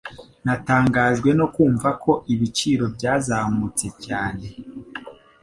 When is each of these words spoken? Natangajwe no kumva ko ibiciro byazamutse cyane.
Natangajwe 0.45 1.29
no 1.39 1.45
kumva 1.53 1.89
ko 2.03 2.11
ibiciro 2.33 2.85
byazamutse 2.95 3.87
cyane. 4.05 4.45